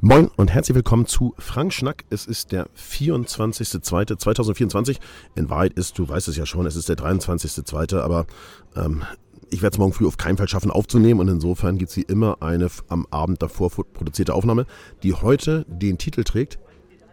[0.00, 2.04] Moin und herzlich willkommen zu Frank Schnack.
[2.10, 4.98] Es ist der 24.02.2024.
[5.36, 8.26] In Wahrheit ist, du weißt es ja schon, es ist der 23.02., aber
[8.74, 9.04] ähm,
[9.50, 12.02] ich werde es morgen früh auf keinen Fall schaffen aufzunehmen und insofern gibt es wie
[12.02, 14.66] immer eine am Abend davor produzierte Aufnahme,
[15.02, 16.58] die heute den Titel trägt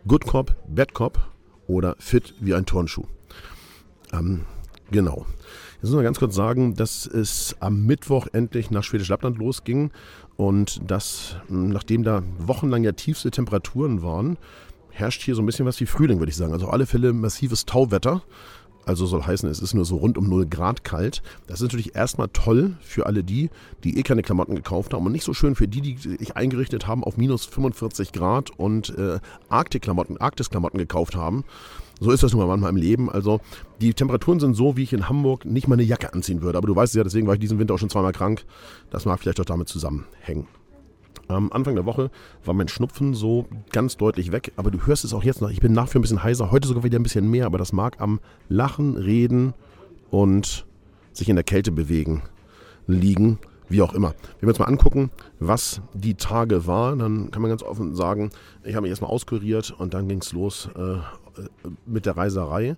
[0.07, 1.19] Good Cop, Bad Cop
[1.67, 3.03] oder Fit wie ein Turnschuh.
[4.13, 4.45] Ähm,
[4.91, 5.25] genau.
[5.75, 9.91] Jetzt muss man ganz kurz sagen, dass es am Mittwoch endlich nach Schwedisch Lappland losging
[10.35, 14.37] und dass, hm, nachdem da wochenlang ja tiefste Temperaturen waren,
[14.89, 16.51] herrscht hier so ein bisschen was wie Frühling, würde ich sagen.
[16.51, 18.23] Also auf alle Fälle massives Tauwetter.
[18.89, 21.21] Also soll heißen, es ist nur so rund um 0 Grad kalt.
[21.45, 23.51] Das ist natürlich erstmal toll für alle die,
[23.83, 26.87] die eh keine Klamotten gekauft haben und nicht so schön für die, die sich eingerichtet
[26.87, 31.43] haben auf minus 45 Grad und äh, Arktik-Klamotten, Arktis-Klamotten gekauft haben.
[31.99, 33.11] So ist das nun mal manchmal im Leben.
[33.11, 33.41] Also
[33.79, 36.57] die Temperaturen sind so, wie ich in Hamburg nicht mal eine Jacke anziehen würde.
[36.57, 38.43] Aber du weißt ja, deswegen war ich diesen Winter auch schon zweimal krank.
[38.89, 40.47] Das mag vielleicht auch damit zusammenhängen.
[41.29, 42.09] Am Anfang der Woche
[42.43, 45.51] war mein Schnupfen so ganz deutlich weg, aber du hörst es auch jetzt noch.
[45.51, 47.71] Ich bin nach wie ein bisschen heiser, heute sogar wieder ein bisschen mehr, aber das
[47.71, 49.53] mag am Lachen, Reden
[50.09, 50.65] und
[51.13, 52.23] sich in der Kälte bewegen
[52.87, 54.15] liegen, wie auch immer.
[54.39, 58.31] Wenn wir uns mal angucken, was die Tage waren, dann kann man ganz offen sagen,
[58.63, 60.95] ich habe mich erstmal auskuriert und dann ging es los äh,
[61.85, 62.75] mit der Reiserei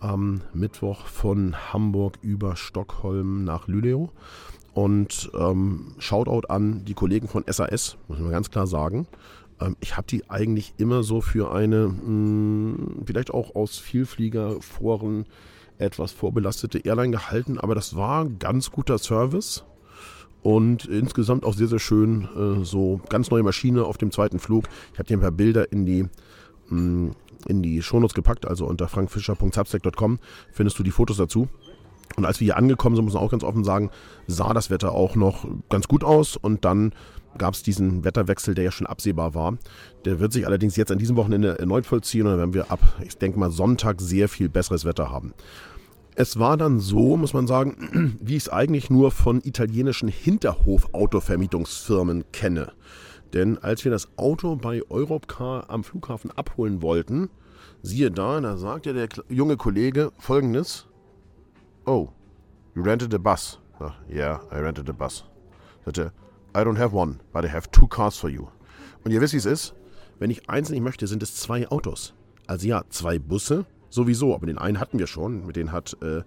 [0.00, 4.10] am Mittwoch von Hamburg über Stockholm nach Lüleo.
[4.74, 9.06] Und ähm, Shoutout an die Kollegen von SAS, muss man ganz klar sagen.
[9.60, 15.26] Ähm, ich habe die eigentlich immer so für eine, mh, hm, vielleicht auch aus Vielfliegerforen
[15.78, 19.64] etwas vorbelastete Airline gehalten, aber das war ganz guter Service
[20.42, 22.28] und insgesamt auch sehr, sehr schön.
[22.36, 24.64] Äh, so ganz neue Maschine auf dem zweiten Flug.
[24.92, 26.08] Ich habe dir ein paar Bilder in die mh,
[26.68, 27.10] hm,
[27.48, 30.18] in die Shownotes gepackt, also unter frankfischer.substack.com
[30.52, 31.48] findest du die Fotos dazu.
[32.16, 33.90] Und als wir hier angekommen sind, muss man auch ganz offen sagen,
[34.26, 36.92] sah das Wetter auch noch ganz gut aus und dann
[37.38, 39.56] gab es diesen Wetterwechsel, der ja schon absehbar war.
[40.04, 42.80] Der wird sich allerdings jetzt an diesem Wochenende erneut vollziehen und dann werden wir ab,
[43.04, 45.34] ich denke mal, Sonntag sehr viel besseres Wetter haben.
[46.14, 52.24] Es war dann so, muss man sagen, wie ich es eigentlich nur von italienischen Hinterhof-Autovermietungsfirmen
[52.32, 52.72] kenne.
[53.32, 57.30] Denn als wir das Auto bei Europcar am Flughafen abholen wollten,
[57.80, 60.86] siehe da, da sagte der junge Kollege folgendes.
[61.84, 62.10] Oh,
[62.76, 63.58] you rented a bus.
[63.80, 65.24] Uh, yeah, I rented a bus.
[65.84, 66.12] Sagte,
[66.54, 68.48] I don't have one, but I have two cars for you.
[69.04, 69.74] Und ihr wisst, wie es ist?
[70.20, 72.14] Wenn ich eins nicht möchte, sind es zwei Autos.
[72.46, 75.44] Also ja, zwei Busse sowieso, aber den einen hatten wir schon.
[75.44, 76.22] Mit den hat äh,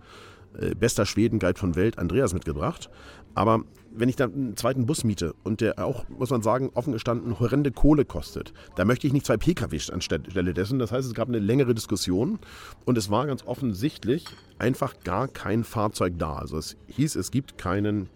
[0.80, 2.90] bester Schweden-Guide von Welt Andreas mitgebracht.
[3.34, 6.94] Aber wenn ich dann einen zweiten Bus miete und der auch, muss man sagen, offen
[6.94, 10.80] gestanden horrende Kohle kostet, da möchte ich nicht zwei Pkw anstelle dessen.
[10.80, 12.40] Das heißt, es gab eine längere Diskussion
[12.86, 14.26] und es war ganz offensichtlich
[14.60, 16.36] einfach gar kein Fahrzeug da.
[16.36, 18.10] Also es hieß, es gibt keinen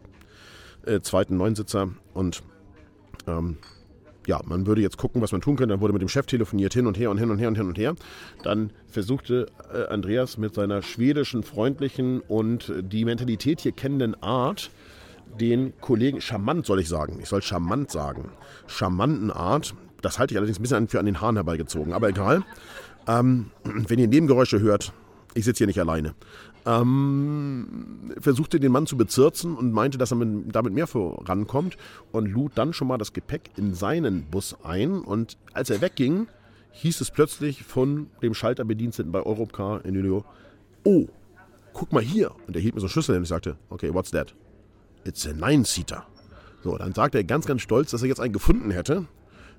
[0.85, 2.43] äh, zweiten Neunsitzer und
[3.27, 3.57] ähm,
[4.29, 5.73] ja, man würde jetzt gucken, was man tun könnte.
[5.73, 7.67] Dann wurde mit dem Chef telefoniert hin und her und hin und her und hin
[7.67, 7.95] und her.
[8.43, 14.69] Dann versuchte äh, Andreas mit seiner schwedischen, freundlichen und die Mentalität hier kennenden Art,
[15.39, 18.29] den Kollegen, charmant soll ich sagen, ich soll charmant sagen,
[18.67, 22.43] charmanten Art, das halte ich allerdings ein bisschen für an den Haaren herbeigezogen, aber egal.
[23.07, 24.93] Ähm, wenn ihr Nebengeräusche hört,
[25.33, 26.13] ich sitze hier nicht alleine
[26.69, 31.77] ähm, versuchte den Mann zu bezirzen und meinte, dass er mit, damit mehr vorankommt
[32.11, 35.01] und lud dann schon mal das Gepäck in seinen Bus ein.
[35.01, 36.27] Und als er wegging,
[36.71, 40.23] hieß es plötzlich von dem Schalterbediensteten bei Europcar in New
[40.83, 41.07] oh,
[41.73, 42.31] guck mal hier.
[42.47, 44.35] Und er hielt mir so Schlüssel und ich sagte, okay, what's that?
[45.05, 46.05] It's a nine-seater.
[46.63, 49.05] So, dann sagte er ganz, ganz stolz, dass er jetzt einen gefunden hätte,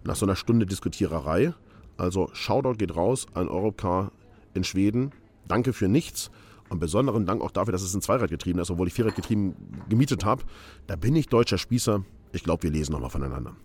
[0.05, 1.55] nach so einer Stunde Diskutiererei.
[1.97, 4.13] Also Shoutout geht raus an Europcar
[4.55, 5.11] in Schweden.
[5.49, 6.31] Danke für nichts.
[6.71, 9.55] Und besonderen Dank auch dafür, dass es ein Zweiradgetrieben ist, obwohl ich Vierradgetrieben
[9.89, 10.45] gemietet habe.
[10.87, 12.05] Da bin ich deutscher Spießer.
[12.33, 13.57] Ich glaube, wir lesen nochmal voneinander.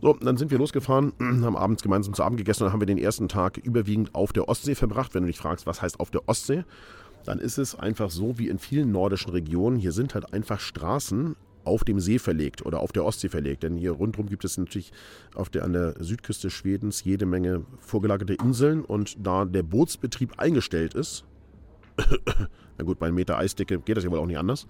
[0.00, 2.86] So, dann sind wir losgefahren, haben abends gemeinsam zu Abend gegessen und dann haben wir
[2.86, 5.12] den ersten Tag überwiegend auf der Ostsee verbracht.
[5.14, 6.64] Wenn du dich fragst, was heißt auf der Ostsee,
[7.24, 9.76] dann ist es einfach so wie in vielen nordischen Regionen.
[9.76, 11.34] Hier sind halt einfach Straßen
[11.64, 13.62] auf dem See verlegt oder auf der Ostsee verlegt.
[13.62, 14.92] Denn hier rundherum gibt es natürlich
[15.34, 18.84] auf der, an der Südküste Schwedens jede Menge vorgelagerte Inseln.
[18.84, 21.24] Und da der Bootsbetrieb eingestellt ist,
[22.78, 24.66] na gut, bei einem Meter Eisdicke geht das ja wohl auch nicht anders,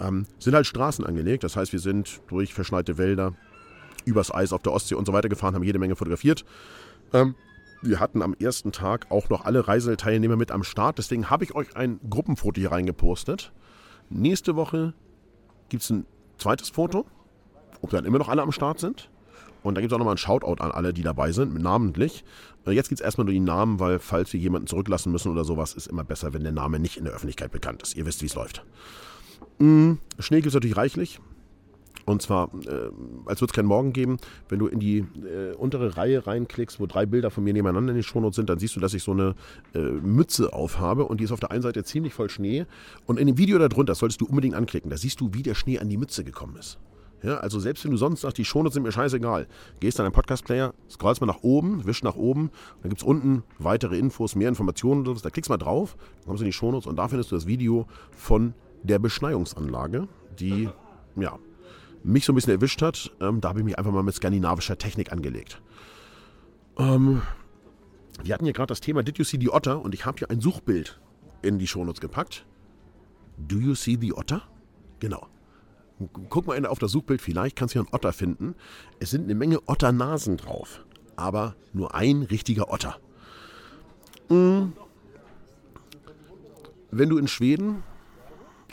[0.00, 1.44] ähm, sind halt Straßen angelegt.
[1.44, 3.34] Das heißt, wir sind durch verschneite Wälder,
[4.04, 6.44] übers Eis auf der Ostsee und so weiter gefahren, haben jede Menge fotografiert.
[7.12, 7.34] Ähm,
[7.82, 10.98] wir hatten am ersten Tag auch noch alle Reiseteilnehmer mit am Start.
[10.98, 13.52] Deswegen habe ich euch ein Gruppenfoto hier reingepostet.
[14.08, 14.94] Nächste Woche
[15.68, 16.06] gibt es ein
[16.38, 17.06] zweites Foto,
[17.80, 19.10] ob dann immer noch alle am Start sind.
[19.62, 22.24] Und da gibt es auch nochmal ein Shoutout an alle, die dabei sind, namentlich.
[22.66, 25.44] Äh, jetzt geht es erstmal nur die Namen, weil falls wir jemanden zurücklassen müssen oder
[25.44, 27.96] sowas, ist immer besser, wenn der Name nicht in der Öffentlichkeit bekannt ist.
[27.96, 28.64] Ihr wisst, wie es läuft.
[29.58, 29.98] Mhm.
[30.18, 31.20] Schnee gibt es natürlich reichlich.
[32.04, 32.90] Und zwar, äh,
[33.26, 34.16] als würde es keinen Morgen geben,
[34.48, 37.96] wenn du in die äh, untere Reihe reinklickst, wo drei Bilder von mir nebeneinander in
[37.96, 39.34] den Shownotes sind, dann siehst du, dass ich so eine
[39.74, 42.66] äh, Mütze aufhabe und die ist auf der einen Seite ziemlich voll Schnee.
[43.06, 45.54] Und in dem Video darunter, das solltest du unbedingt anklicken, da siehst du, wie der
[45.54, 46.78] Schnee an die Mütze gekommen ist.
[47.22, 49.46] Ja, also selbst wenn du sonst sagst, die Shownotes sind mir scheißegal,
[49.78, 52.50] gehst an deinen Podcast-Player, scrollst mal nach oben, wisch nach oben,
[52.82, 56.44] dann gibt es unten weitere Infos, mehr Informationen, da klickst mal drauf, dann kommst du
[56.44, 60.08] in die Shownotes und da findest du das Video von der Beschneiungsanlage,
[60.38, 60.68] die,
[61.14, 61.38] ja,
[62.04, 63.12] mich so ein bisschen erwischt hat.
[63.20, 65.62] Ähm, da habe ich mich einfach mal mit skandinavischer Technik angelegt.
[66.76, 67.22] Ähm,
[68.22, 69.80] wir hatten ja gerade das Thema Did you see the Otter?
[69.80, 71.00] Und ich habe hier ein Suchbild
[71.42, 72.44] in die Shownotes gepackt.
[73.38, 74.42] Do you see the Otter?
[75.00, 75.26] Genau.
[76.28, 78.54] Guck mal auf das Suchbild, vielleicht kannst du hier einen Otter finden.
[79.00, 80.84] Es sind eine Menge Otternasen drauf,
[81.16, 82.98] aber nur ein richtiger Otter.
[84.28, 84.72] Hm.
[86.90, 87.82] Wenn du in Schweden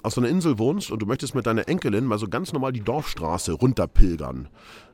[0.04, 2.72] auf so einer Insel wohnst und du möchtest mit deiner Enkelin mal so ganz normal
[2.72, 4.50] die Dorfstraße runterpilgern,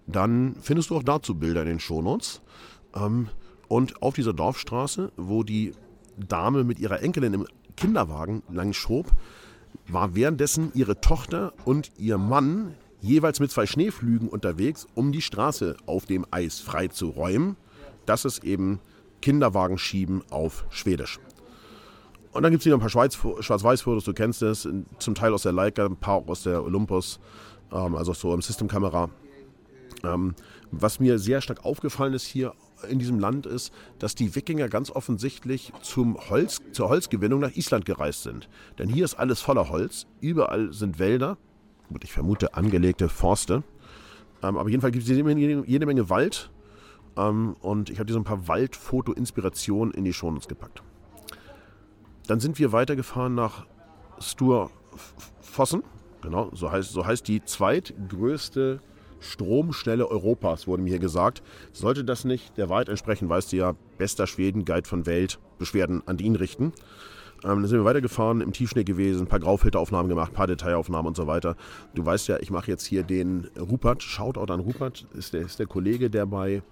[0.07, 2.41] dann findest du auch dazu Bilder in den Shownotes.
[2.95, 3.29] Ähm,
[3.67, 5.73] und auf dieser Dorfstraße, wo die
[6.17, 9.11] Dame mit ihrer Enkelin im Kinderwagen lang schob,
[9.87, 15.77] war währenddessen ihre Tochter und ihr Mann jeweils mit zwei Schneeflügen unterwegs, um die Straße
[15.85, 17.55] auf dem Eis frei zu räumen.
[18.05, 18.79] Das ist eben
[19.21, 21.19] Kinderwagenschieben auf Schwedisch.
[22.31, 24.67] Und dann gibt es wieder ein paar Schwarz-Weiß-Fotos, du kennst es,
[24.99, 27.19] zum Teil aus der Leica, ein paar aus der Olympus,
[27.71, 29.09] ähm, also so im Systemkamera.
[30.03, 30.35] Ähm,
[30.71, 32.53] was mir sehr stark aufgefallen ist hier
[32.89, 37.85] in diesem Land ist, dass die Wikinger ganz offensichtlich zum Holz, zur Holzgewinnung nach Island
[37.85, 38.49] gereist sind.
[38.77, 41.37] Denn hier ist alles voller Holz, überall sind Wälder,
[41.89, 43.63] und ich vermute angelegte Forste.
[44.41, 46.51] Ähm, aber jedenfalls gibt es jede, jede, Menge Wald.
[47.17, 50.83] Ähm, und ich habe dir so ein paar Waldfoto-Inspirationen in die Shownotes gepackt.
[52.27, 53.65] Dann sind wir weitergefahren nach
[54.19, 55.83] Sturfossen.
[56.21, 58.81] Genau, so heißt, so heißt die zweitgrößte
[59.25, 61.43] Stromstelle Europas, wurde mir hier gesagt.
[61.73, 66.19] Sollte das nicht der Wahrheit entsprechen, weißt du ja, bester Schweden-Guide von Welt, Beschwerden an
[66.19, 66.73] ihn richten.
[67.43, 71.07] Ähm, dann sind wir weitergefahren, im Tiefschnee gewesen, ein paar Graufilteraufnahmen gemacht, ein paar Detailaufnahmen
[71.07, 71.55] und so weiter.
[71.93, 75.59] Du weißt ja, ich mache jetzt hier den Rupert, Shoutout an Rupert, ist der, ist
[75.59, 76.63] der Kollege, der bei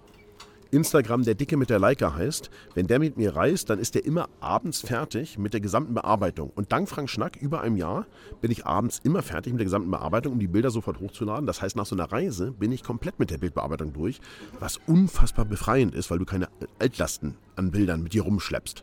[0.74, 2.50] Instagram der Dicke mit der Leica heißt.
[2.74, 6.50] Wenn der mit mir reist, dann ist der immer abends fertig mit der gesamten Bearbeitung.
[6.54, 8.06] Und dank Frank Schnack, über einem Jahr,
[8.40, 11.46] bin ich abends immer fertig mit der gesamten Bearbeitung, um die Bilder sofort hochzuladen.
[11.46, 14.20] Das heißt, nach so einer Reise bin ich komplett mit der Bildbearbeitung durch,
[14.58, 16.48] was unfassbar befreiend ist, weil du keine
[16.80, 18.82] Altlasten an Bildern mit dir rumschleppst.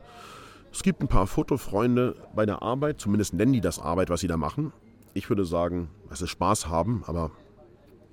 [0.72, 4.28] Es gibt ein paar Fotofreunde bei der Arbeit, zumindest nennen die das Arbeit, was sie
[4.28, 4.72] da machen.
[5.14, 7.32] Ich würde sagen, es ist Spaß haben, aber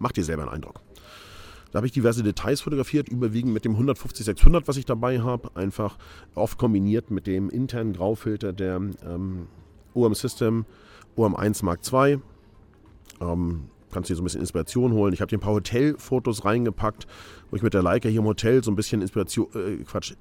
[0.00, 0.80] mach dir selber einen Eindruck.
[1.70, 5.54] Da habe ich diverse Details fotografiert, überwiegend mit dem 150-600, was ich dabei habe.
[5.54, 5.98] Einfach
[6.34, 9.46] oft kombiniert mit dem internen Graufilter der ähm,
[9.94, 10.64] OM System
[11.16, 12.20] OM1 Mark II.
[13.20, 15.12] Ähm, kannst dir so ein bisschen Inspiration holen.
[15.12, 17.06] Ich habe dir ein paar Hotelfotos reingepackt,
[17.50, 20.14] wo ich mit der Leica hier im Hotel so ein bisschen Inspiration, äh, Quatsch,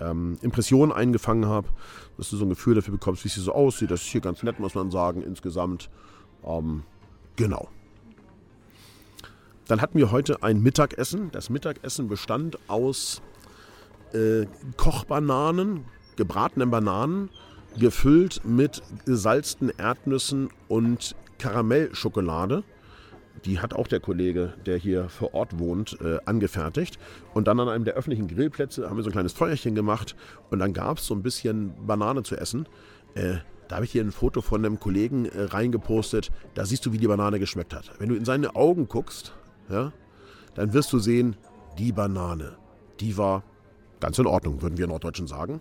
[0.00, 1.68] ähm, Impressionen eingefangen habe,
[2.16, 3.90] dass du so ein Gefühl dafür bekommst, wie es hier so aussieht.
[3.90, 5.90] Das ist hier ganz nett, muss man sagen, insgesamt.
[6.44, 6.82] Ähm,
[7.36, 7.68] genau.
[9.68, 11.30] Dann hatten wir heute ein Mittagessen.
[11.30, 13.20] Das Mittagessen bestand aus
[14.14, 14.46] äh,
[14.78, 15.84] Kochbananen,
[16.16, 17.28] gebratenen Bananen,
[17.78, 22.64] gefüllt mit gesalzten Erdnüssen und Karamellschokolade.
[23.44, 26.98] Die hat auch der Kollege, der hier vor Ort wohnt, äh, angefertigt.
[27.34, 30.16] Und dann an einem der öffentlichen Grillplätze haben wir so ein kleines Feuerchen gemacht
[30.50, 32.66] und dann gab es so ein bisschen Banane zu essen.
[33.14, 33.36] Äh,
[33.68, 36.30] da habe ich hier ein Foto von einem Kollegen äh, reingepostet.
[36.54, 37.92] Da siehst du, wie die Banane geschmeckt hat.
[37.98, 39.34] Wenn du in seine Augen guckst,
[39.68, 39.92] ja,
[40.54, 41.36] dann wirst du sehen,
[41.78, 42.56] die Banane,
[43.00, 43.42] die war
[44.00, 45.60] ganz in Ordnung, würden wir Norddeutschen sagen.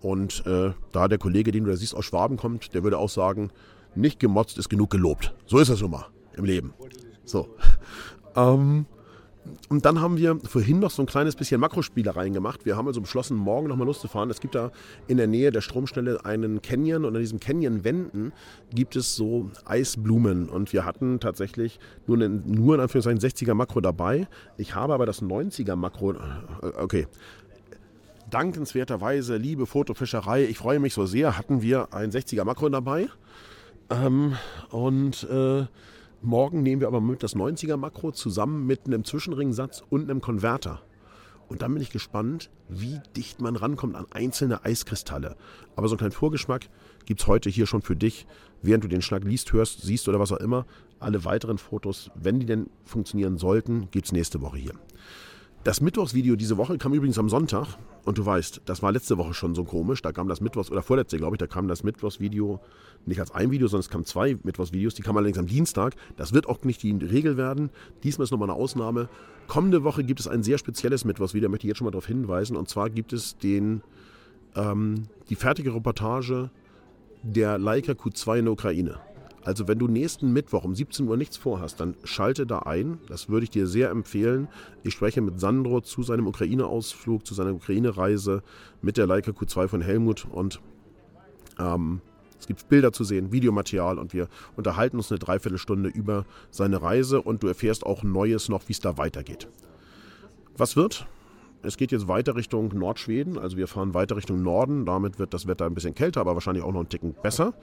[0.00, 3.08] Und äh, da der Kollege, den du da siehst, aus Schwaben kommt, der würde auch
[3.08, 3.50] sagen,
[3.94, 5.34] nicht gemotzt ist genug gelobt.
[5.46, 6.74] So ist das nun mal im Leben.
[7.24, 7.48] So.
[8.36, 8.86] Ähm,
[9.68, 12.64] und dann haben wir vorhin noch so ein kleines bisschen Makrospielereien gemacht.
[12.64, 14.30] Wir haben also beschlossen, morgen nochmal loszufahren.
[14.30, 14.70] Es gibt da
[15.06, 18.32] in der Nähe der Stromstelle einen Canyon und an diesen Canyon-Wänden
[18.72, 20.48] gibt es so Eisblumen.
[20.48, 24.28] Und wir hatten tatsächlich nur, einen, nur in Anführungszeichen 60er Makro dabei.
[24.56, 26.12] Ich habe aber das 90er Makro.
[26.12, 26.16] Äh,
[26.76, 27.06] okay.
[28.30, 33.08] Dankenswerterweise, liebe Fotofischerei, ich freue mich so sehr, hatten wir ein 60er Makro dabei.
[33.90, 34.36] Ähm,
[34.70, 35.66] und äh,
[36.24, 40.80] Morgen nehmen wir aber mit das 90er Makro zusammen mit einem Zwischenringsatz und einem Konverter.
[41.48, 45.36] Und dann bin ich gespannt, wie dicht man rankommt an einzelne Eiskristalle.
[45.76, 46.70] Aber so einen kleinen Vorgeschmack
[47.04, 48.26] gibt es heute hier schon für dich,
[48.62, 50.64] während du den Schnack liest, hörst, siehst oder was auch immer.
[50.98, 54.72] Alle weiteren Fotos, wenn die denn funktionieren sollten, gibt es nächste Woche hier.
[55.64, 57.78] Das Mittwochsvideo diese Woche kam übrigens am Sonntag.
[58.04, 60.02] Und du weißt, das war letzte Woche schon so komisch.
[60.02, 62.60] Da kam das Mittwochs, oder vorletzte, glaube ich, da kam das Mittwochsvideo
[63.06, 64.92] nicht als ein Video, sondern es kamen zwei Mittwochsvideos.
[64.92, 65.96] Die kamen allerdings am Dienstag.
[66.18, 67.70] Das wird auch nicht die Regel werden.
[68.02, 69.08] Diesmal ist nochmal eine Ausnahme.
[69.46, 71.48] Kommende Woche gibt es ein sehr spezielles Mittwochsvideo.
[71.48, 72.58] Da möchte ich jetzt schon mal darauf hinweisen.
[72.58, 73.80] Und zwar gibt es den,
[74.56, 76.50] ähm, die fertige Reportage
[77.22, 78.98] der Leica Q2 in der Ukraine.
[79.44, 82.98] Also wenn du nächsten Mittwoch um 17 Uhr nichts vorhast, dann schalte da ein.
[83.08, 84.48] Das würde ich dir sehr empfehlen.
[84.82, 88.42] Ich spreche mit Sandro zu seinem Ukraine-Ausflug, zu seiner Ukraine-Reise
[88.80, 90.60] mit der Leica Q2 von Helmut und
[91.58, 92.00] ähm,
[92.38, 97.22] es gibt Bilder zu sehen, Videomaterial und wir unterhalten uns eine Dreiviertelstunde über seine Reise
[97.22, 99.48] und du erfährst auch Neues noch, wie es da weitergeht.
[100.56, 101.06] Was wird?
[101.64, 104.84] Es geht jetzt weiter Richtung Nordschweden, also wir fahren weiter Richtung Norden.
[104.84, 107.54] Damit wird das Wetter ein bisschen kälter, aber wahrscheinlich auch noch einen Ticken besser.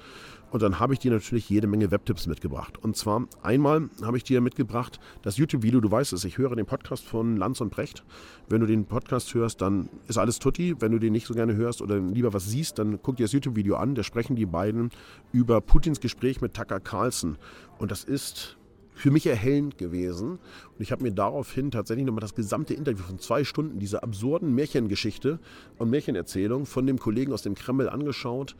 [0.49, 2.77] Und dann habe ich dir natürlich jede Menge Webtipps mitgebracht.
[2.83, 6.65] Und zwar einmal habe ich dir mitgebracht das YouTube-Video, du weißt es, ich höre den
[6.65, 8.03] Podcast von Lanz und Brecht.
[8.49, 10.75] Wenn du den Podcast hörst, dann ist alles tutti.
[10.79, 13.33] Wenn du den nicht so gerne hörst oder lieber was siehst, dann guck dir das
[13.33, 13.93] YouTube-Video an.
[13.93, 14.89] Da sprechen die beiden
[15.31, 17.37] über Putins Gespräch mit Tucker Carlson.
[17.77, 18.57] Und das ist
[19.01, 20.33] für mich erhellend gewesen.
[20.33, 24.53] Und ich habe mir daraufhin tatsächlich nochmal das gesamte Interview von zwei Stunden, diese absurden
[24.53, 25.39] Märchengeschichte
[25.79, 28.55] und Märchenerzählung von dem Kollegen aus dem Kreml angeschaut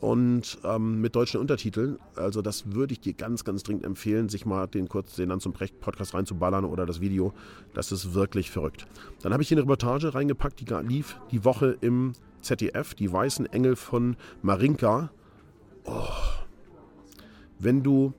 [0.00, 1.98] und ähm, mit deutschen Untertiteln.
[2.16, 5.44] Also das würde ich dir ganz, ganz dringend empfehlen, sich mal den kurz den Lanz
[5.44, 7.34] und Brecht Podcast reinzuballern oder das Video.
[7.74, 8.86] Das ist wirklich verrückt.
[9.20, 13.44] Dann habe ich hier eine Reportage reingepackt, die lief die Woche im ZDF, die weißen
[13.52, 15.10] Engel von Marinka.
[15.84, 16.08] Oh.
[17.58, 18.14] Wenn du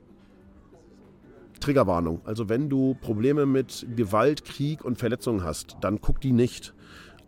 [1.64, 2.20] Triggerwarnung.
[2.24, 6.74] Also wenn du Probleme mit Gewalt, Krieg und Verletzungen hast, dann guck die nicht.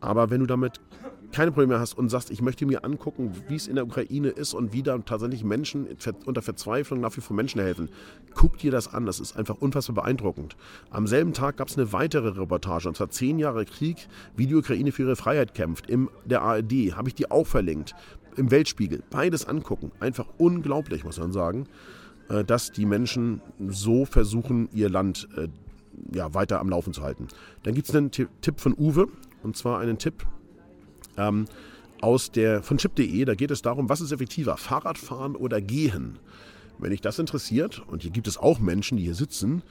[0.01, 0.79] Aber wenn du damit
[1.33, 4.53] keine Probleme hast und sagst, ich möchte mir angucken, wie es in der Ukraine ist
[4.53, 5.89] und wie da tatsächlich Menschen
[6.27, 7.89] unter Verzweiflung nach wie vor Menschen helfen,
[8.35, 9.07] guck dir das an.
[9.07, 10.55] Das ist einfach unfassbar beeindruckend.
[10.91, 14.55] Am selben Tag gab es eine weitere Reportage, und zwar zehn Jahre Krieg, wie die
[14.55, 15.89] Ukraine für ihre Freiheit kämpft.
[15.89, 17.95] In der ARD habe ich die auch verlinkt.
[18.37, 19.03] Im Weltspiegel.
[19.09, 19.93] Beides angucken.
[19.99, 21.67] Einfach unglaublich, muss man sagen.
[22.29, 25.49] Äh, dass die Menschen so versuchen, ihr Land äh,
[26.13, 27.29] ja, weiter am Laufen zu halten.
[27.63, 29.09] Dann gibt es einen Tipp von Uwe,
[29.43, 30.27] und zwar einen Tipp
[31.17, 31.47] ähm,
[32.01, 33.25] aus der, von chip.de.
[33.25, 36.19] Da geht es darum, was ist effektiver, Fahrradfahren oder Gehen?
[36.79, 39.63] Wenn dich das interessiert, und hier gibt es auch Menschen, die hier sitzen,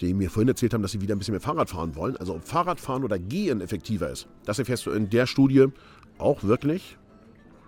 [0.00, 2.34] die mir vorhin erzählt haben, dass sie wieder ein bisschen mehr Fahrrad fahren wollen, also
[2.34, 5.66] ob Fahrradfahren oder Gehen effektiver ist, das erfährst du in der Studie
[6.18, 6.96] auch wirklich.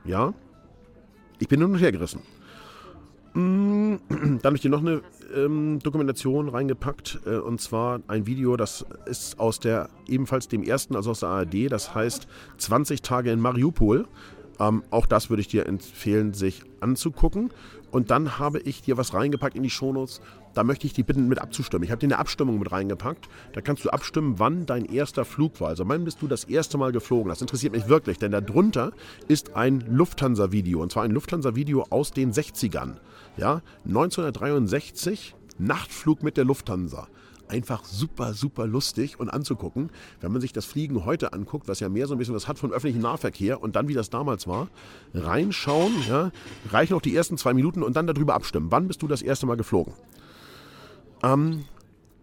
[0.05, 0.35] Ja,
[1.39, 2.23] ich bin nur noch hergerissen.
[4.09, 5.03] Mm, dann habe ich dir noch eine
[5.35, 10.97] ähm, Dokumentation reingepackt äh, und zwar ein Video, das ist aus der ebenfalls dem ersten,
[10.97, 12.27] also aus der ARD, das heißt
[12.59, 14.07] 20 Tage in Mariupol.
[14.59, 17.51] Ähm, auch das würde ich dir empfehlen, sich anzugucken.
[17.91, 20.21] Und dann habe ich dir was reingepackt in die Shownotes.
[20.55, 21.85] Da möchte ich dich bitten, mit abzustimmen.
[21.85, 23.29] Ich habe dir eine Abstimmung mit reingepackt.
[23.53, 25.69] Da kannst du abstimmen, wann dein erster Flug war.
[25.69, 27.29] Also wann bist du das erste Mal geflogen?
[27.29, 28.93] Das interessiert mich wirklich, denn darunter
[29.29, 30.83] ist ein Lufthansa-Video.
[30.83, 32.97] Und zwar ein Lufthansa-Video aus den 60ern.
[33.37, 37.09] Ja, 1963, Nachtflug mit der Lufthansa
[37.51, 39.91] einfach super, super lustig und anzugucken.
[40.21, 42.59] Wenn man sich das Fliegen heute anguckt, was ja mehr so ein bisschen was hat
[42.59, 44.69] von öffentlichem Nahverkehr und dann, wie das damals war,
[45.13, 46.31] reinschauen, ja,
[46.71, 48.71] reichen auch die ersten zwei Minuten und dann darüber abstimmen.
[48.71, 49.93] Wann bist du das erste Mal geflogen?
[51.23, 51.65] Ähm,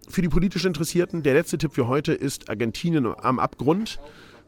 [0.09, 3.99] für die politisch Interessierten, der letzte Tipp für heute ist Argentinien am Abgrund.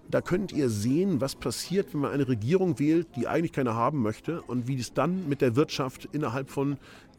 [0.09, 4.01] Da könnt ihr sehen, was passiert, wenn man eine Regierung wählt, die eigentlich keiner haben
[4.01, 6.77] möchte und wie es dann mit der Wirtschaft innerhalb von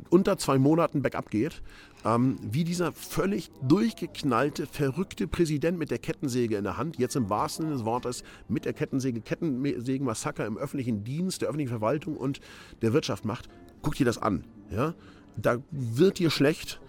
[0.09, 1.63] unter zwei Monaten bergab geht.
[2.05, 7.31] Ähm, wie dieser völlig durchgeknallte, verrückte Präsident mit der Kettensäge in der Hand, jetzt im
[7.31, 12.41] wahrsten Sinne des Wortes mit der Kettensäge, Kettensägen-Massaker im öffentlichen Dienst, der öffentlichen Verwaltung und
[12.83, 13.49] der Wirtschaft macht.
[13.83, 14.45] Guckt ihr das an.
[14.71, 14.95] Ja?
[15.37, 16.81] Da wird dir schlecht.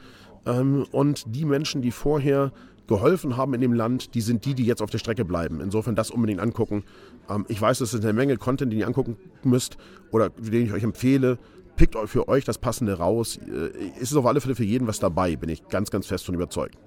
[0.45, 2.51] Ähm, und die Menschen, die vorher
[2.91, 5.61] geholfen haben in dem Land, die sind die, die jetzt auf der Strecke bleiben.
[5.61, 6.83] Insofern das unbedingt angucken.
[7.29, 9.77] Ähm, ich weiß, das ist eine Menge Content, den ihr angucken müsst
[10.11, 11.39] oder den ich euch empfehle.
[11.77, 13.37] Pickt für euch das Passende raus.
[13.37, 16.25] Äh, es ist auf alle Fälle für jeden was dabei, bin ich ganz, ganz fest
[16.25, 16.77] von überzeugt.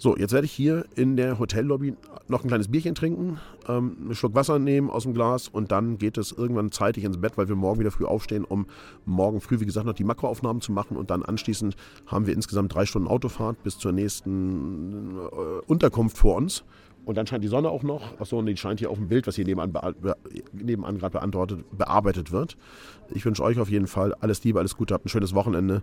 [0.00, 1.94] So, jetzt werde ich hier in der Hotellobby
[2.28, 5.98] noch ein kleines Bierchen trinken, ähm, einen Schluck Wasser nehmen aus dem Glas und dann
[5.98, 8.66] geht es irgendwann zeitig ins Bett, weil wir morgen wieder früh aufstehen, um
[9.06, 11.74] morgen früh, wie gesagt, noch die Makroaufnahmen zu machen und dann anschließend
[12.06, 16.62] haben wir insgesamt drei Stunden Autofahrt bis zur nächsten äh, Unterkunft vor uns.
[17.04, 18.20] Und dann scheint die Sonne auch noch.
[18.20, 19.72] Achso, und die scheint hier auf dem Bild, was hier nebenan,
[20.52, 22.58] nebenan gerade beantwortet, bearbeitet wird.
[23.08, 25.82] Ich wünsche euch auf jeden Fall alles Liebe, alles Gute, habt ein schönes Wochenende.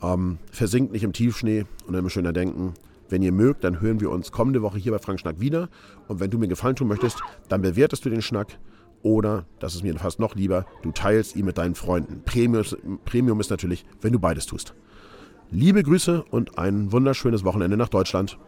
[0.00, 2.74] Ähm, versinkt nicht im Tiefschnee und immer schöner denken.
[3.10, 5.68] Wenn ihr mögt, dann hören wir uns kommende Woche hier bei Frank Schnack wieder.
[6.08, 8.58] Und wenn du mir Gefallen tun möchtest, dann bewertest du den Schnack.
[9.02, 12.22] Oder, das ist mir fast noch lieber, du teilst ihn mit deinen Freunden.
[12.24, 12.64] Premium,
[13.04, 14.74] Premium ist natürlich, wenn du beides tust.
[15.50, 18.38] Liebe Grüße und ein wunderschönes Wochenende nach Deutschland.